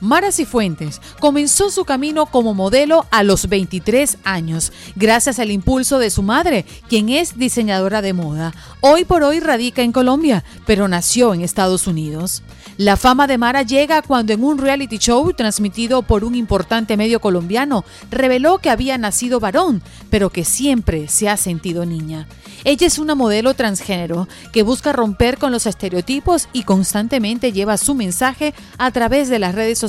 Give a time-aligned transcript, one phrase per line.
[0.00, 6.10] Mara Cifuentes comenzó su camino como modelo a los 23 años, gracias al impulso de
[6.10, 8.54] su madre, quien es diseñadora de moda.
[8.80, 12.44] Hoy por hoy radica en Colombia, pero nació en Estados Unidos.
[12.76, 17.18] La fama de Mara llega cuando en un reality show transmitido por un importante medio
[17.20, 22.28] colombiano reveló que había nacido varón, pero que siempre se ha sentido niña.
[22.64, 27.94] Ella es una modelo transgénero que busca romper con los estereotipos y constantemente lleva su
[27.94, 29.87] mensaje a través de las redes sociales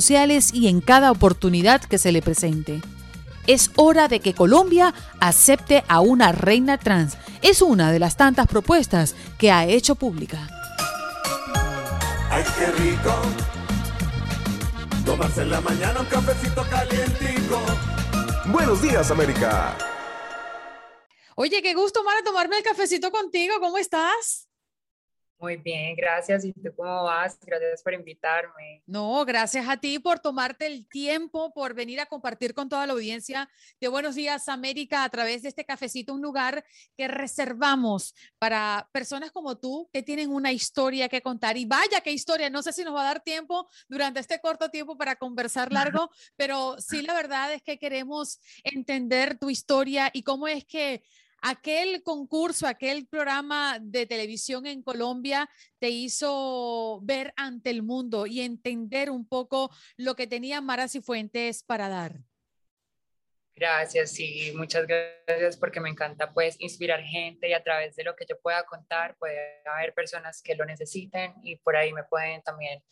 [0.52, 2.80] y en cada oportunidad que se le presente.
[3.46, 7.18] Es hora de que Colombia acepte a una reina trans.
[7.42, 10.48] Es una de las tantas propuestas que ha hecho pública.
[12.30, 13.14] Ay, qué rico.
[15.04, 17.60] Tomarse en la mañana un cafecito calientico.
[18.46, 19.76] Buenos días, América.
[21.34, 23.54] Oye, qué gusto, Mara, tomarme el cafecito contigo.
[23.60, 24.49] ¿Cómo estás?
[25.40, 26.44] Muy bien, gracias.
[26.44, 27.38] ¿Y tú cómo vas?
[27.40, 28.82] Gracias por invitarme.
[28.86, 32.92] No, gracias a ti por tomarte el tiempo, por venir a compartir con toda la
[32.92, 33.48] audiencia
[33.80, 36.62] de Buenos Días América a través de este cafecito, un lugar
[36.94, 41.56] que reservamos para personas como tú que tienen una historia que contar.
[41.56, 44.68] Y vaya qué historia, no sé si nos va a dar tiempo durante este corto
[44.68, 50.22] tiempo para conversar largo, pero sí la verdad es que queremos entender tu historia y
[50.22, 51.02] cómo es que
[51.42, 58.40] aquel concurso, aquel programa de televisión en Colombia te hizo ver ante el mundo y
[58.40, 62.20] entender un poco lo que tenía Mara Cifuentes para dar.
[63.60, 68.16] Gracias, sí, muchas gracias porque me encanta pues inspirar gente y a través de lo
[68.16, 72.40] que yo pueda contar puede haber personas que lo necesiten y por ahí me pueden
[72.40, 72.82] también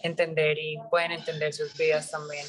[0.00, 2.44] entender y pueden entender sus vidas también.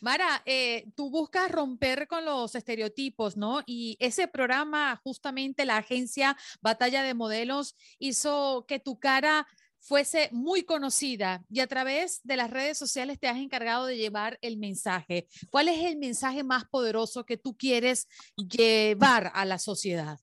[0.00, 3.62] Mara, eh, tú buscas romper con los estereotipos, ¿no?
[3.66, 9.46] Y ese programa, justamente la agencia Batalla de Modelos, hizo que tu cara
[9.84, 14.38] fuese muy conocida y a través de las redes sociales te has encargado de llevar
[14.40, 15.28] el mensaje.
[15.50, 20.18] ¿Cuál es el mensaje más poderoso que tú quieres llevar a la sociedad?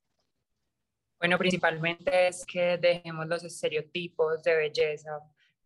[1.19, 5.19] Bueno, principalmente es que dejemos los estereotipos de belleza,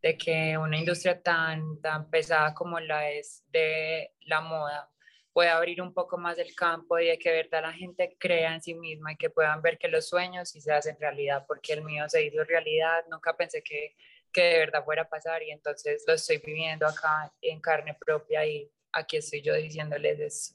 [0.06, 4.88] de que una industria tan, tan pesada como la es de la moda
[5.34, 8.62] pueda abrir un poco más el campo y de que verdad la gente crea en
[8.62, 11.84] sí misma y que puedan ver que los sueños sí se hacen realidad, porque el
[11.84, 13.96] mío se hizo realidad, nunca pensé que,
[14.32, 18.46] que de verdad fuera a pasar y entonces lo estoy viviendo acá en carne propia
[18.46, 20.54] y aquí estoy yo diciéndoles eso.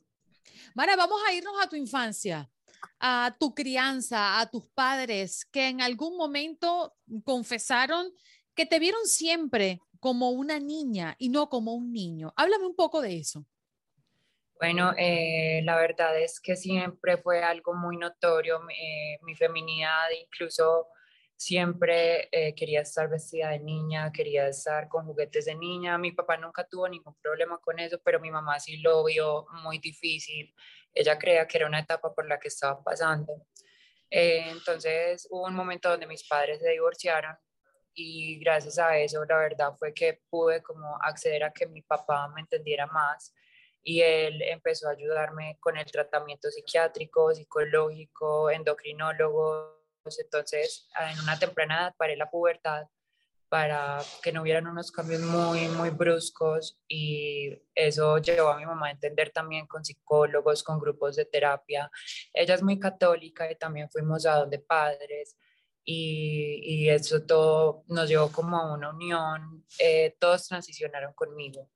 [0.77, 2.49] Mara, vamos a irnos a tu infancia
[2.99, 6.95] a tu crianza, a tus padres que en algún momento
[7.25, 8.13] confesaron
[8.61, 12.35] que te vieron siempre como una niña y no como un niño.
[12.37, 13.47] Háblame un poco de eso.
[14.59, 20.89] Bueno, eh, la verdad es que siempre fue algo muy notorio eh, mi feminidad, incluso
[21.37, 25.97] siempre eh, quería estar vestida de niña, quería estar con juguetes de niña.
[25.97, 29.79] Mi papá nunca tuvo ningún problema con eso, pero mi mamá sí lo vio muy
[29.79, 30.55] difícil.
[30.93, 33.33] Ella creía que era una etapa por la que estaba pasando.
[34.11, 37.39] entonces hubo un momento donde mis padres se divorciaron
[37.95, 42.29] y gracias a eso la verdad fue que pude como acceder a que mi papá
[42.29, 43.35] me entendiera más
[43.83, 49.81] y él empezó a ayudarme con el tratamiento psiquiátrico, psicológico, endocrinólogo.
[50.05, 52.87] Entonces, en una temprana edad paré la pubertad
[53.49, 58.87] para que no hubieran unos cambios muy, muy bruscos y eso llevó a mi mamá
[58.87, 61.91] a entender también con psicólogos, con grupos de terapia.
[62.33, 65.37] Ella es muy católica y también fuimos a donde padres
[65.85, 71.71] y, eso todo nos llevó como a una unión, eh, todos transicionaron conmigo.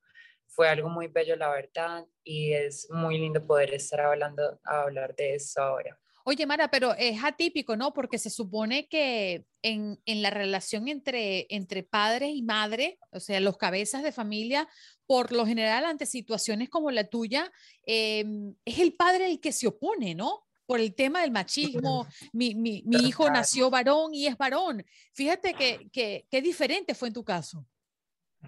[0.47, 5.35] Fue algo muy bello, la verdad, y es muy lindo poder estar hablando, hablar de
[5.35, 5.99] eso ahora.
[6.27, 7.93] Oye, Mara, pero es atípico, ¿no?
[7.93, 13.41] Porque se supone que en, en, la relación entre, entre padre y madre, o sea,
[13.41, 14.67] los cabezas de familia,
[15.07, 17.53] por lo general, ante situaciones como la tuya,
[17.85, 20.47] em, es el padre el que se opone, ¿no?
[20.66, 24.84] Por el tema del machismo, mi, mi, mi hijo nació varón y es varón.
[25.12, 27.66] Fíjate que, que, qué diferente fue en tu caso.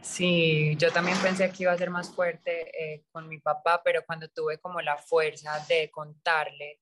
[0.02, 4.04] Sí, yo también pensé que iba a ser más fuerte eh, con mi papá, pero
[4.04, 6.80] cuando tuve como la fuerza de contarle,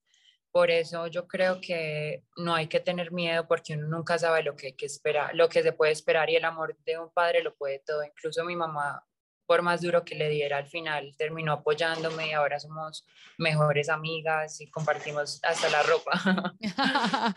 [0.51, 4.55] por eso yo creo que no hay que tener miedo porque uno nunca sabe lo
[4.55, 7.43] que hay que esperar, lo que se puede esperar y el amor de un padre
[7.43, 8.03] lo puede todo.
[8.03, 9.05] Incluso mi mamá
[9.45, 13.05] por más duro que le diera al final, terminó apoyándome y ahora somos
[13.37, 16.55] mejores amigas y compartimos hasta la ropa.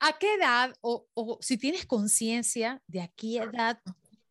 [0.00, 1.06] ¿A qué edad, o,
[1.40, 3.80] si tienes conciencia de a qué edad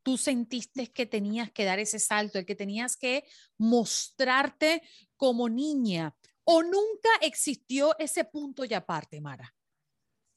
[0.04, 3.26] tú sentiste que tenías que dar ese salto, el que tenías que
[3.58, 4.84] mostrarte
[5.18, 6.16] como niña?
[6.44, 9.52] ¿O nunca existió ese punto y aparte, Mara?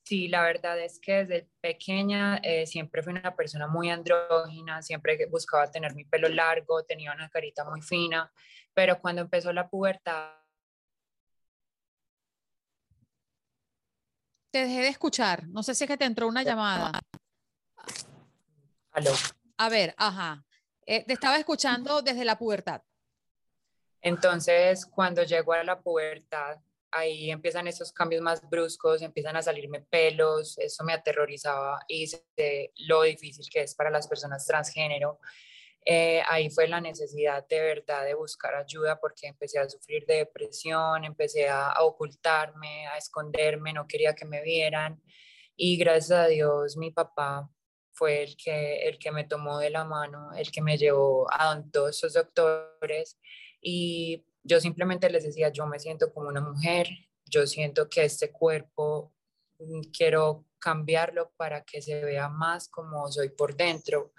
[0.08, 5.26] Sí, la verdad es que desde pequeña eh, siempre fui una persona muy andrógina, siempre
[5.26, 8.32] buscaba tener mi pelo largo, tenía una carita muy fina,
[8.72, 10.32] pero cuando empezó la pubertad...
[14.50, 16.98] Te dejé de escuchar, no sé si es que te entró una llamada.
[18.92, 19.12] Aló.
[19.58, 20.42] A ver, ajá,
[20.86, 22.80] eh, te estaba escuchando desde la pubertad.
[24.00, 29.80] Entonces, cuando llegó a la pubertad, ahí empiezan esos cambios más bruscos, empiezan a salirme
[29.80, 35.20] pelos, eso me aterrorizaba y sé lo difícil que es para las personas transgénero.
[35.84, 40.16] Eh, ahí fue la necesidad de verdad de buscar ayuda porque empecé a sufrir de
[40.16, 45.02] depresión, empecé a, a ocultarme, a esconderme, no quería que me vieran
[45.56, 47.50] y gracias a Dios mi papá
[47.98, 51.60] fue el que, el que me tomó de la mano, el que me llevó a
[51.72, 53.18] todos esos doctores
[53.60, 56.88] y yo simplemente les decía, yo me siento como una mujer,
[57.26, 59.12] yo siento que este cuerpo
[59.58, 64.12] mm, quiero cambiarlo para que se vea más como soy por dentro.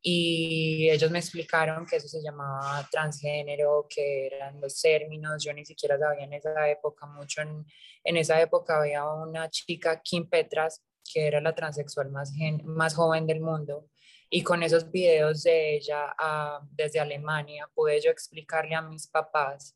[0.00, 5.64] Y ellos me explicaron que eso se llamaba transgénero, que eran los términos, yo ni
[5.64, 7.42] siquiera sabía en esa época mucho.
[7.42, 7.66] En,
[8.04, 12.32] en esa época había una chica, Kim Petras, que era la transexual más,
[12.64, 13.88] más joven del mundo,
[14.30, 19.74] y con esos videos de ella ah, desde Alemania pude yo explicarle a mis papás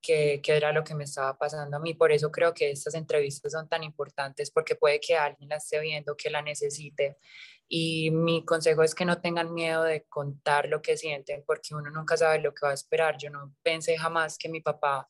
[0.00, 1.94] qué, era lo que me estaba pasando a mí.
[1.94, 5.80] Por eso creo que estas entrevistas son tan importantes porque puede que alguien la esté
[5.80, 7.18] viendo, que la necesite.
[7.68, 11.90] Y mi consejo es que no tengan miedo de contar lo que sienten porque uno
[11.90, 13.16] nunca sabe lo que va a esperar.
[13.18, 15.08] Yo no pensé jamás que mi papá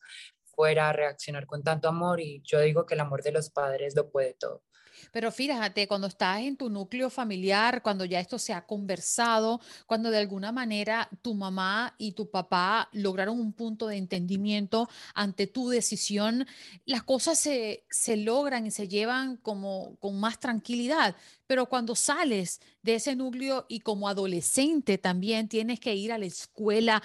[0.60, 4.10] fuera reaccionar con tanto amor y yo digo que el amor de los padres lo
[4.10, 4.62] puede todo.
[5.10, 10.10] Pero fíjate, cuando estás en tu núcleo familiar, cuando ya esto se ha conversado, cuando
[10.10, 15.70] de alguna manera tu mamá y tu papá lograron un punto de entendimiento ante tu
[15.70, 16.46] decisión,
[16.84, 21.16] las cosas se, se logran y se llevan como con más tranquilidad.
[21.46, 26.26] Pero cuando sales de ese núcleo y como adolescente también tienes que ir a la
[26.26, 27.02] escuela,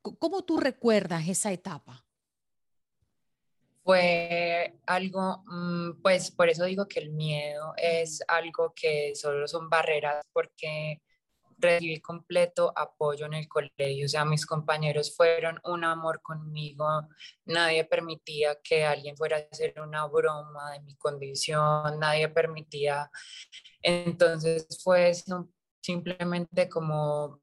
[0.00, 2.05] ¿cómo tú recuerdas esa etapa?
[3.86, 9.70] Fue algo, mm, pues por eso digo que el miedo es algo que solo son
[9.70, 11.00] barreras porque
[11.58, 16.86] recibí completo apoyo en el colegio, o sea, mis compañeros fueron un amor conmigo,
[17.44, 23.08] nadie permitía que alguien fuera a hacer una broma de mi condición, nadie permitía,
[23.82, 25.12] entonces fue
[25.80, 27.40] simplemente como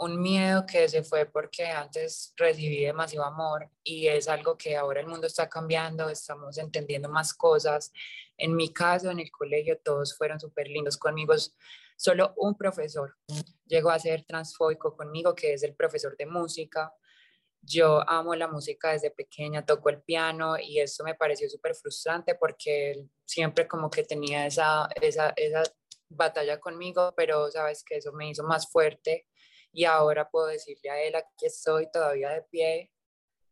[0.00, 5.00] un miedo que se fue porque antes recibí demasiado amor y es algo que ahora
[5.00, 7.92] el mundo está cambiando, estamos entendiendo más cosas.
[8.38, 11.34] En mi caso, en el colegio, todos fueron súper lindos conmigo.
[11.96, 13.14] Solo un profesor
[13.66, 16.94] llegó a ser transfóbico conmigo, que es el profesor de música.
[17.60, 22.34] Yo amo la música desde pequeña, toco el piano y eso me pareció súper frustrante
[22.36, 25.62] porque siempre como que tenía esa, esa, esa
[26.08, 29.26] batalla conmigo, pero sabes que eso me hizo más fuerte
[29.72, 32.90] y ahora puedo decirle a él, aquí estoy todavía de pie,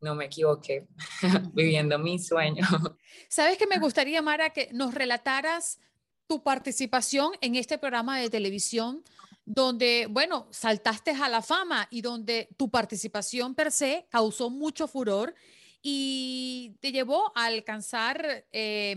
[0.01, 0.87] no me equivoqué,
[1.53, 2.65] viviendo mi sueño.
[3.29, 5.81] ¿Sabes que me gustaría, Mara, que nos relataras
[6.27, 9.03] tu participación en este programa de televisión
[9.45, 15.35] donde, bueno, saltaste a la fama y donde tu participación per se causó mucho furor
[15.81, 18.95] y te llevó a alcanzar eh,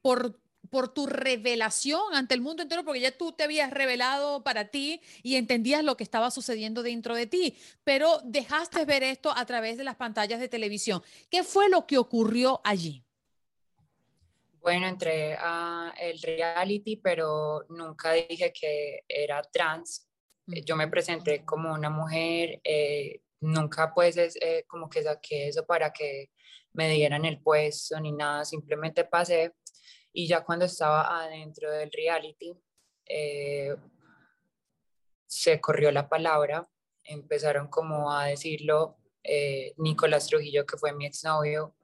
[0.00, 0.38] por
[0.70, 5.00] por tu revelación ante el mundo entero, porque ya tú te habías revelado para ti
[5.22, 9.76] y entendías lo que estaba sucediendo dentro de ti, pero dejaste ver esto a través
[9.76, 11.02] de las pantallas de televisión.
[11.30, 13.02] ¿Qué fue lo que ocurrió allí?
[14.60, 20.08] Bueno, entré a el reality, pero nunca dije que era trans.
[20.46, 25.92] Yo me presenté como una mujer, eh, nunca pues eh, como que saqué eso para
[25.92, 26.30] que
[26.72, 29.54] me dieran el puesto ni nada, simplemente pasé
[30.18, 32.58] y ya cuando estaba adentro del reality,
[33.04, 33.76] eh,
[35.26, 36.66] se corrió la palabra,
[37.04, 41.74] empezaron como a decirlo, eh, Nicolás Trujillo, que fue mi exnovio,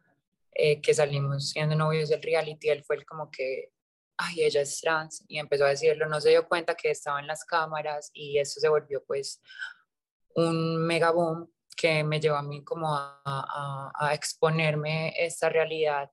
[0.55, 3.71] eh, que salimos siendo novios del reality, él fue el como que,
[4.17, 7.27] ay, ella es trans, y empezó a decirlo, no se dio cuenta que estaba en
[7.27, 9.43] las cámaras y eso se volvió pues
[10.37, 16.11] un mega boom que me llevó a mí como a, exponerme esta realidad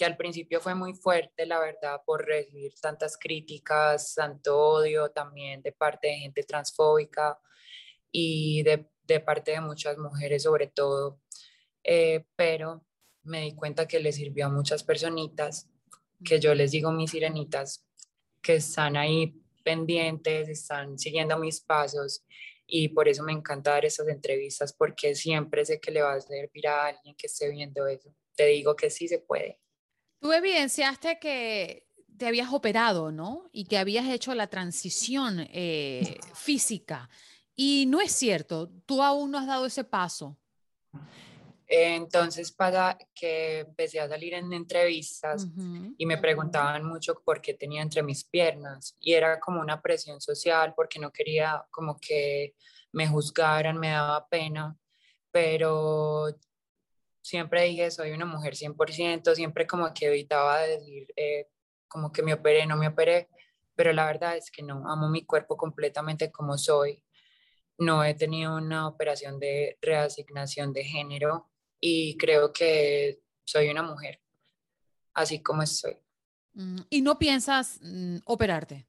[0.00, 5.60] que al principio fue muy fuerte, la verdad, por recibir tantas críticas, tanto odio también
[5.60, 7.38] de parte de gente transfóbica
[8.10, 11.20] y de, de parte de muchas mujeres sobre todo,
[11.84, 12.82] eh, pero
[13.24, 15.68] me di cuenta que le sirvió a muchas personitas,
[16.24, 17.86] que yo les digo mis sirenitas,
[18.40, 22.24] que están ahí pendientes, están siguiendo mis pasos
[22.66, 26.20] y por eso me encanta dar esas entrevistas porque siempre sé que le va a
[26.22, 28.14] servir a alguien que esté viendo eso.
[28.34, 29.60] Te digo que sí se puede.
[30.20, 31.86] Tú evidenciaste que
[32.16, 33.48] te habías operado, ¿no?
[33.52, 37.08] Y que habías hecho la transición eh, física.
[37.56, 40.36] Y no es cierto, tú aún no has dado ese paso.
[41.72, 45.46] Entonces para que empecé a salir en entrevistas
[45.96, 50.20] y me preguntaban mucho por qué tenía entre mis piernas y era como una presión
[50.20, 52.56] social porque no quería como que
[52.90, 54.76] me juzgaran, me daba pena,
[55.30, 56.26] pero
[57.22, 61.48] siempre dije soy una mujer 100%, siempre como que evitaba decir eh,
[61.88, 63.28] como que me operé, no me operé,
[63.74, 67.04] pero la verdad es que no, amo mi cuerpo completamente como soy.
[67.78, 71.50] No he tenido una operación de reasignación de género,
[71.80, 74.20] y creo que soy una mujer,
[75.14, 75.96] así como estoy.
[76.52, 78.86] Mm, ¿Y no piensas mm, operarte?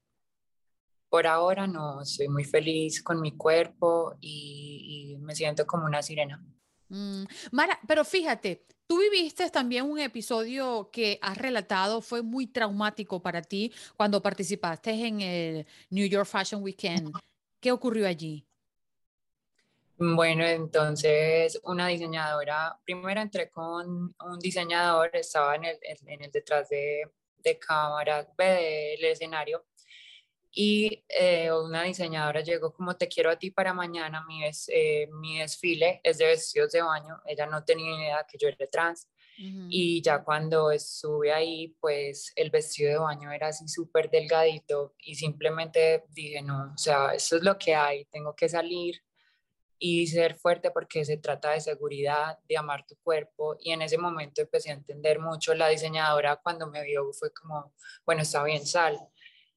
[1.09, 6.43] Por ahora no, soy muy feliz con mi cuerpo y, me siento como una sirena.
[6.91, 13.21] Mm, Mara, pero fíjate, tú viviste también un episodio que has relatado, fue muy traumático
[13.21, 17.13] para ti cuando participaste en el New York Fashion Weekend.
[17.61, 18.45] ¿Qué ocurrió allí?
[19.97, 26.67] Bueno, entonces una diseñadora, primero entré con un diseñador, estaba en el, en el detrás
[26.67, 27.03] de,
[27.37, 29.63] de cámara, del escenario,
[30.53, 35.39] y eh, una diseñadora llegó como te quiero a ti para mañana, mi, eh, mi
[35.39, 39.07] desfile es de vestidos de baño, ella no tenía idea que yo era trans,
[39.69, 45.15] y ya cuando estuve ahí, pues el vestido de baño era así súper delgadito y
[45.15, 49.01] simplemente dije, no, o sea, esto es lo que hay, tengo que salir
[49.83, 53.57] y ser fuerte porque se trata de seguridad, de amar tu cuerpo.
[53.59, 55.55] Y en ese momento empecé a entender mucho.
[55.55, 57.73] La diseñadora cuando me vio fue como,
[58.05, 58.99] bueno, está bien, sal.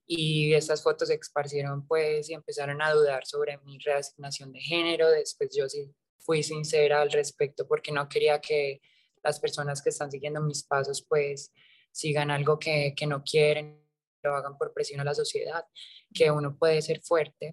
[0.07, 5.11] Y estas fotos se esparcieron pues y empezaron a dudar sobre mi reasignación de género.
[5.11, 8.81] Después yo sí fui sincera al respecto porque no quería que
[9.23, 11.53] las personas que están siguiendo mis pasos pues
[11.91, 13.81] sigan algo que, que no quieren,
[14.23, 15.65] lo hagan por presión a la sociedad,
[16.13, 17.53] que uno puede ser fuerte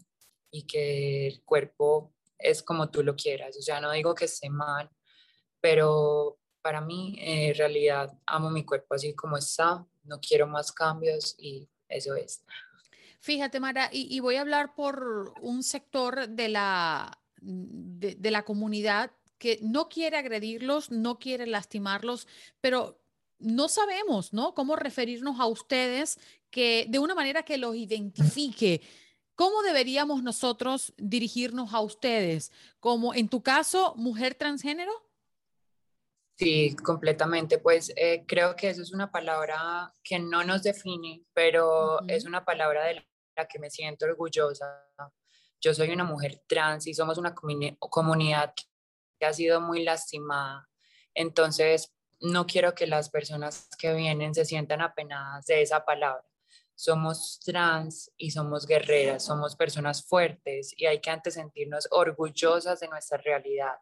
[0.51, 3.57] y que el cuerpo es como tú lo quieras.
[3.57, 4.89] O sea, no digo que esté mal,
[5.61, 11.35] pero para mí en realidad amo mi cuerpo así como está, no quiero más cambios
[11.37, 12.43] y eso es.
[13.19, 19.59] Fíjate, Mara, y, voy a hablar por un sector de la, de, la comunidad que
[19.61, 22.27] no quiere agredirlos, no quiere lastimarlos,
[22.61, 22.99] pero
[23.37, 24.55] no sabemos, ¿no?
[24.55, 26.19] Cómo referirnos a ustedes
[26.49, 28.81] que de una manera que los identifique.
[29.35, 32.51] ¿Cómo deberíamos nosotros dirigirnos a ustedes?
[32.79, 34.91] Como en tu caso, mujer transgénero?
[36.41, 37.59] Sí, completamente.
[37.59, 42.43] Pues eh, creo que eso es una palabra que no nos define, pero es una
[42.43, 43.05] palabra de
[43.35, 44.83] la que me siento orgullosa.
[45.59, 48.55] Yo soy una mujer trans y somos una comunidad
[49.19, 50.67] que ha sido muy lastimada.
[51.13, 56.25] Entonces, no quiero que las personas que vienen se sientan apenadas de esa palabra
[56.73, 62.87] somos trans y somos guerreras, somos personas fuertes y hay que antes sentirnos orgullosas de
[62.87, 63.75] nuestra realidad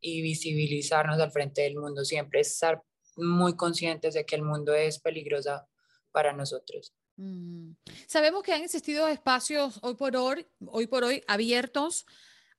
[0.00, 2.82] y visibilizarnos al frente del mundo, siempre estar
[3.16, 5.66] muy conscientes de que el mundo es peligroso
[6.12, 6.94] para nosotros.
[7.16, 7.72] Mm.
[8.06, 12.06] Sabemos que han existido espacios hoy por hoy, hoy por hoy abiertos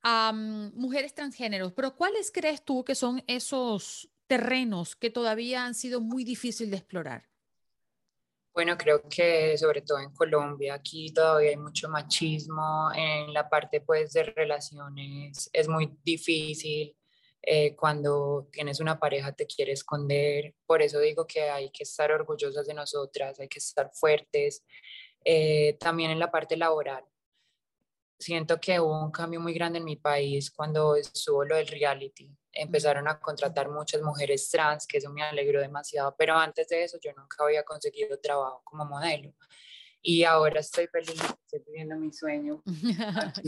[0.01, 5.74] a mm, mujeres transgéneros, pero ¿cuáles crees tú que son esos terrenos que todavía han
[5.74, 7.29] sido muy difíciles de explorar?
[8.53, 13.79] Bueno, creo que sobre todo en Colombia, aquí todavía hay mucho machismo en la parte
[13.79, 16.96] pues de relaciones, es muy difícil.
[17.41, 22.12] Eh, cuando tienes una pareja te quiere esconder, por eso digo que hay que estar
[22.12, 24.63] orgullosas de nosotras, hay que estar fuertes.
[25.24, 27.03] Eh, también en la parte laboral,
[28.19, 32.29] siento que hubo un cambio muy grande en mi país cuando estuvo lo del reality
[32.53, 36.98] empezaron a contratar muchas mujeres trans, que eso me alegró demasiado, pero antes de eso
[37.01, 39.34] yo nunca había conseguido trabajo como modelo.
[40.01, 42.63] Y ahora estoy feliz, estoy viviendo mi sueño.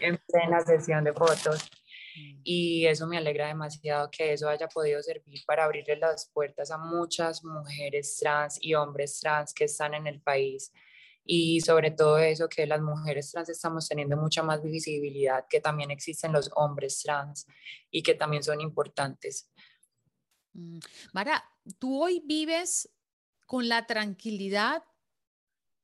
[0.00, 1.68] En plena sesión de fotos.
[2.16, 2.40] Mm.
[2.44, 6.78] Y eso me alegra demasiado que eso haya podido servir para abrirle las puertas a
[6.78, 10.72] muchas mujeres trans y hombres trans que están en el país
[11.24, 15.90] y sobre todo eso que las mujeres trans estamos teniendo mucha más visibilidad, que también
[15.90, 17.46] existen los hombres trans
[17.90, 19.48] y que también son importantes.
[20.52, 20.78] Mm,
[21.12, 21.44] Mara,
[21.78, 22.90] tú hoy vives
[23.46, 24.82] con la tranquilidad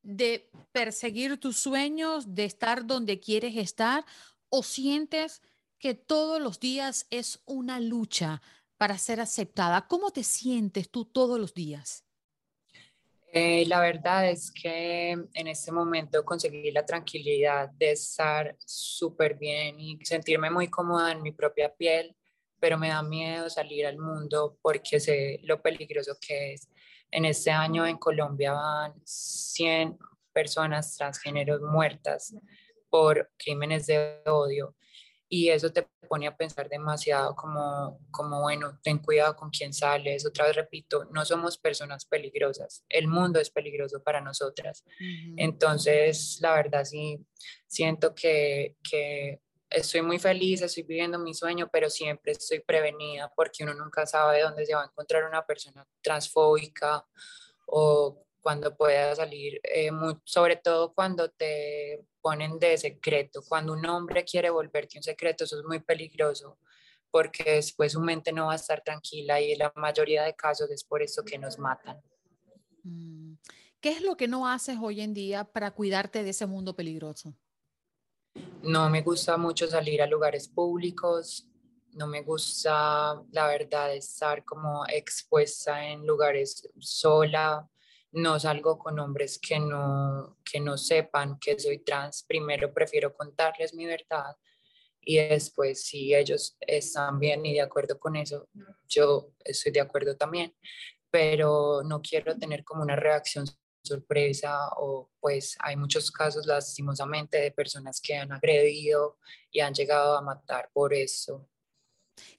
[0.02, 4.04] de perseguir tus sueños, de estar donde quieres estar,
[4.49, 5.42] o sientes
[5.78, 8.42] que todos los días es una lucha
[8.76, 9.87] para ser aceptada.
[9.88, 12.04] ¿Cómo te sientes tú todos los días?
[13.32, 19.78] Eh, la verdad es que en este momento conseguí la tranquilidad de estar súper bien
[19.78, 22.16] y sentirme muy cómoda en mi propia piel,
[22.58, 26.68] pero me da miedo salir al mundo porque sé lo peligroso que es.
[27.11, 29.99] En este año en Colombia van 100
[30.32, 32.35] personas transgéneros muertas
[32.88, 34.75] por crímenes de odio
[35.28, 40.26] y eso te pone a pensar demasiado como, como, bueno, ten cuidado con quién sales.
[40.26, 44.85] Otra vez repito, no somos personas peligrosas, el mundo es peligroso para nosotras.
[45.37, 47.25] Entonces, la verdad sí,
[47.66, 53.64] siento que, que estoy muy feliz, estoy viviendo mi sueño, pero siempre estoy prevenida porque
[53.64, 57.06] uno nunca sabe dónde se va a encontrar una persona transfóbica
[57.66, 59.90] o cuando pueda salir, eh,
[60.25, 63.42] sobre todo cuando te ponen de secreto.
[63.47, 66.59] Cuando un hombre quiere volverte un secreto, eso es muy peligroso
[67.11, 70.71] porque después su mente no va a estar tranquila y en la mayoría de casos
[70.71, 72.00] es por eso que nos matan.
[72.83, 73.35] Mm.
[73.80, 77.35] ¿Qué es lo que no haces hoy en día para cuidarte de ese mundo peligroso?
[78.62, 81.49] No me gusta mucho salir a lugares públicos,
[81.92, 87.68] no me gusta, la verdad, estar como expuesta en lugares sola,
[88.12, 92.25] no salgo con hombres que no, que no sepan que soy trans.
[92.25, 94.37] Primero prefiero contarles mi verdad
[95.00, 98.49] y después si ellos están bien y de acuerdo con eso,
[98.88, 100.55] yo estoy de acuerdo también,
[101.11, 103.47] pero no quiero tener como una reacción
[103.83, 109.19] sorpresa o pues hay muchos casos lastimosamente de personas que han agredido
[109.50, 111.49] y han llegado a matar por eso.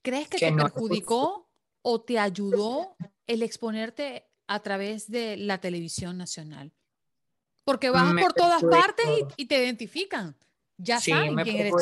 [0.02, 1.50] ¿Crees que, te perjudicó
[1.82, 2.96] o te ayudó
[3.26, 6.74] el exponerte a través de la televisión nacional.
[7.64, 9.06] Porque vas por todas partes
[9.38, 10.36] y, te identifican.
[10.76, 11.74] Ya sí, saben me quién eres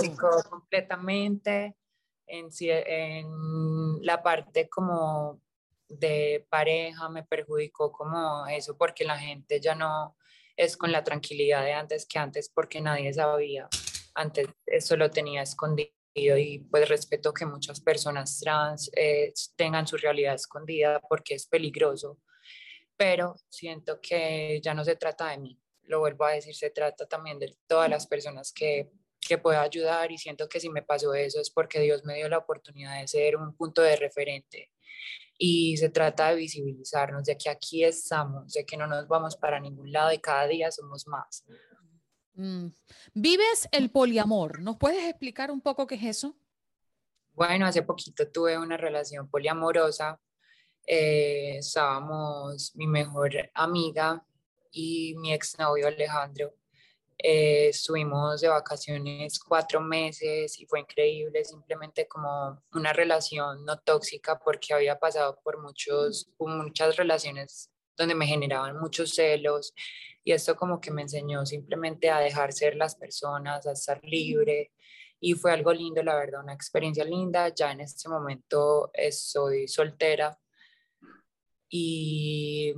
[0.50, 1.78] completamente
[2.26, 5.40] en, en la parte como
[5.88, 10.18] de pareja, me perjudicó como eso, porque la gente ya no
[10.58, 13.70] es con la tranquilidad de antes que antes, porque nadie sabía.
[14.14, 19.96] Antes eso lo tenía escondido y pues respeto que muchas personas trans eh, tengan su
[19.96, 22.20] realidad escondida porque es peligroso
[22.98, 27.08] pero siento que ya no se trata de mí, lo vuelvo a decir, se trata
[27.08, 31.14] también de todas las personas que, que pueda ayudar y siento que si me pasó
[31.14, 34.72] eso es porque Dios me dio la oportunidad de ser un punto de referente
[35.38, 39.60] y se trata de visibilizarnos, de que aquí estamos, de que no nos vamos para
[39.60, 41.46] ningún lado y cada día somos más.
[42.34, 42.68] Mm.
[43.14, 46.36] Vives el poliamor, ¿nos puedes explicar un poco qué es eso?
[47.34, 50.20] Bueno, hace poquito tuve una relación poliamorosa
[50.88, 54.26] eh, estábamos mi mejor amiga
[54.72, 56.54] y mi exnovio Alejandro.
[57.20, 64.40] Eh, estuvimos de vacaciones cuatro meses y fue increíble, simplemente como una relación no tóxica
[64.40, 69.74] porque había pasado por muchos, muchas relaciones donde me generaban muchos celos
[70.24, 74.72] y esto como que me enseñó simplemente a dejar ser las personas, a estar libre
[75.20, 77.50] y fue algo lindo, la verdad, una experiencia linda.
[77.54, 80.38] Ya en este momento estoy soltera,
[81.70, 82.74] y,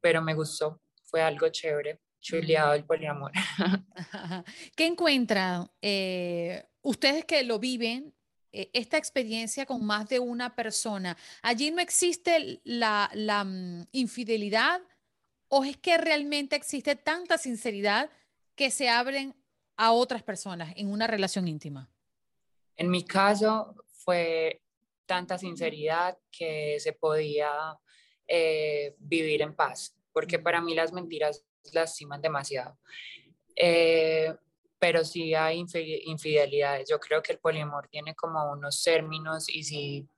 [0.00, 3.32] pero me gustó, fue algo chévere, chuleado el poliamor.
[4.76, 8.14] ¿Qué encuentran eh, ustedes que lo viven?
[8.54, 14.82] Eh, esta experiencia con más de una persona, allí no existe la, la mm, infidelidad
[15.48, 18.10] o es que realmente existe tanta sinceridad
[18.54, 19.34] que se abren
[19.76, 21.90] a otras personas en una relación íntima?
[22.76, 24.62] En mi caso fue
[25.06, 27.50] tanta sinceridad que se podía
[28.26, 32.78] eh, vivir en paz, porque para mí las mentiras lastiman demasiado.
[33.56, 34.34] Eh,
[34.78, 35.64] pero sí hay
[36.06, 36.88] infidelidades.
[36.88, 40.08] Yo creo que el poliamor tiene como unos términos y si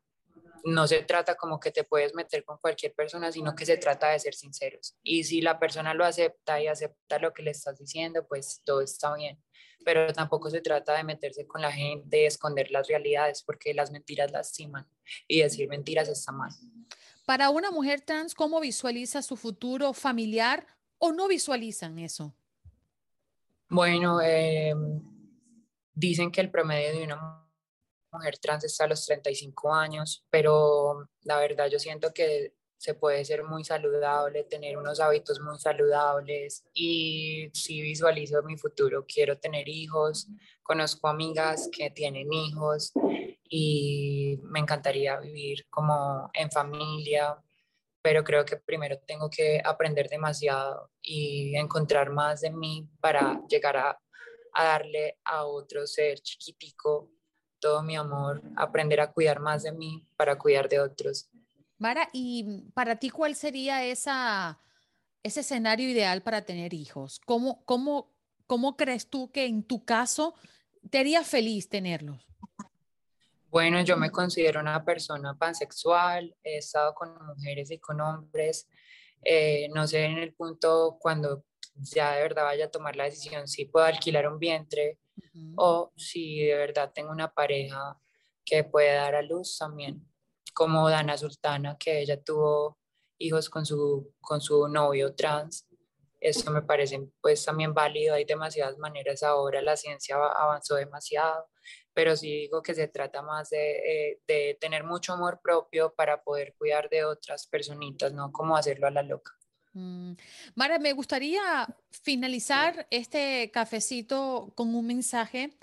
[0.65, 4.09] no se trata como que te puedes meter con cualquier persona, sino que se trata
[4.09, 4.97] de ser sinceros.
[5.03, 8.81] Y si la persona lo acepta y acepta lo que le estás diciendo, pues todo
[8.81, 9.39] está bien.
[9.85, 14.33] Pero tampoco se trata de meterse con la gente esconder las realidades, porque las mentiras
[14.33, 14.89] lastiman
[15.29, 16.51] y decir mentiras está mal.
[17.25, 20.67] Para una mujer trans, ¿cómo visualiza su futuro familiar
[20.99, 22.35] o no visualizan eso?
[23.69, 25.03] Bueno, em,
[25.95, 27.49] dicen que el promedio de una
[28.13, 33.25] mujer trans está a los 35 años, pero la verdad yo siento que se puede
[33.25, 39.67] ser muy saludable, tener unos hábitos muy saludables y si visualizo mi futuro, quiero tener
[39.69, 40.29] hijos,
[40.63, 42.93] conozco amigas que tienen hijos
[43.57, 47.41] y me encantaría vivir como en familia,
[48.03, 53.77] pero creo que primero tengo que aprender demasiado y encontrar más de mí para llegar
[53.77, 53.97] a,
[54.55, 57.13] a darle a otro ser chiquitico
[57.61, 61.31] todo mi amor, aprender a cuidar más de mí para cuidar de otros.
[61.79, 64.59] Mara, ¿y para ti cuál sería esa,
[65.23, 67.21] ese escenario ideal para tener hijos?
[67.25, 68.11] ¿Cómo, cómo,
[68.49, 70.35] cómo crees tú que en tu caso
[70.91, 72.27] te haría feliz tenerlos?
[73.55, 78.69] Bueno, yo me considero una persona pansexual, he estado con mujeres y con hombres.
[79.23, 81.45] Eh, no sé en el punto cuando
[81.77, 84.99] ya de verdad vaya a tomar la decisión si puedo alquilar un vientre
[85.55, 87.97] o si de verdad tengo una pareja
[88.45, 90.05] que puede dar a luz también,
[90.53, 92.81] como Dana Sultana, que ella tuvo
[93.19, 95.69] hijos con su, con su novio trans.
[96.19, 101.47] Eso me parece pues también válido, hay demasiadas maneras ahora, la ciencia avanzó demasiado,
[101.95, 106.23] pero sí digo que se trata más de, eh, de tener mucho amor propio para
[106.23, 109.33] poder cuidar de otras personitas, no como hacerlo a la loca.
[109.75, 110.13] Mm,
[110.55, 115.57] Mara, me gustaría finalizar este cafecito con un mensaje,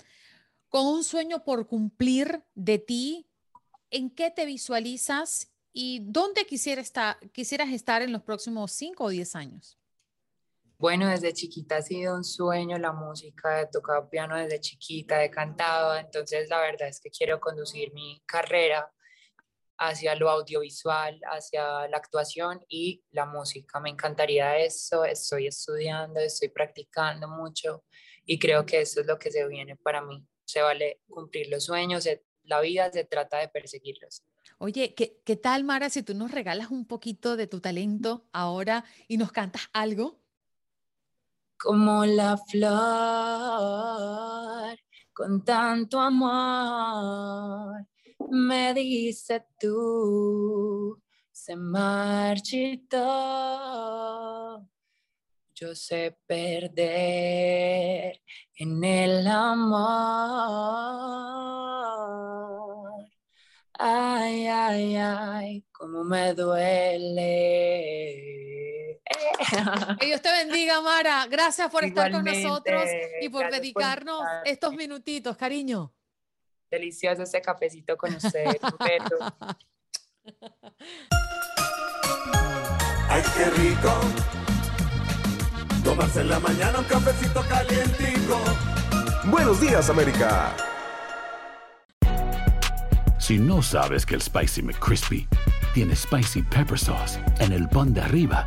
[0.68, 3.26] con un sueño por cumplir de ti.
[3.90, 9.08] ¿En qué te visualizas y dónde quisiera estar, quisieras estar en los próximos 5 o
[9.10, 9.78] 10 años?
[10.82, 15.30] Bueno, desde chiquita ha sido un sueño la música, he tocado piano desde chiquita, he
[15.30, 18.92] cantado, entonces la verdad es que quiero conducir mi carrera
[19.78, 23.78] hacia lo audiovisual, hacia la actuación y la música.
[23.78, 27.84] Me encantaría eso, estoy estudiando, estoy practicando mucho
[28.26, 30.26] y creo que eso es lo que se viene para mí.
[30.44, 32.08] Se vale cumplir los sueños,
[32.42, 34.24] la vida se trata de perseguirlos.
[34.58, 38.84] Oye, ¿qué, ¿qué tal, Mara, si tú nos regalas un poquito de tu talento ahora
[39.06, 40.21] y nos cantas algo?
[41.62, 42.66] Como la flor,
[45.12, 47.86] con tanto amor
[48.30, 52.98] me dice tú, se marchitó.
[55.54, 58.20] Yo sé perder
[58.56, 59.82] en el amor.
[63.74, 67.22] Ay, ay, ay, cómo me duele.
[69.98, 71.26] Que Dios te bendiga, Mara.
[71.26, 72.88] Gracias por estar con nosotros
[73.20, 75.92] y por dedicarnos estos minutitos, cariño
[76.72, 78.46] delicioso ese cafecito con usted,
[83.08, 83.92] Ay, qué rico.
[85.84, 88.40] Tomarse en la mañana un cafecito calientico.
[89.24, 90.56] Buenos días, América.
[93.18, 95.28] Si no sabes que el Spicy McCrispy
[95.74, 98.46] tiene Spicy Pepper Sauce en el pan de arriba